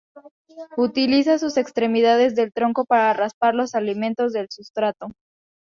[0.77, 5.11] Utiliza sus extremidades del tronco para raspar los alimentos del sustrato.